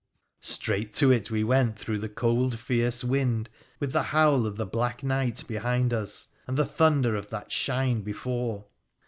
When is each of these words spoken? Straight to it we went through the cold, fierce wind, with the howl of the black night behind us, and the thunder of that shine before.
Straight 0.41 0.95
to 0.95 1.11
it 1.11 1.29
we 1.29 1.43
went 1.43 1.77
through 1.77 1.99
the 1.99 2.09
cold, 2.09 2.57
fierce 2.57 3.03
wind, 3.03 3.51
with 3.79 3.91
the 3.91 4.01
howl 4.01 4.47
of 4.47 4.57
the 4.57 4.65
black 4.65 5.03
night 5.03 5.43
behind 5.47 5.93
us, 5.93 6.25
and 6.47 6.57
the 6.57 6.65
thunder 6.65 7.15
of 7.15 7.29
that 7.29 7.51
shine 7.51 8.01
before. 8.01 8.65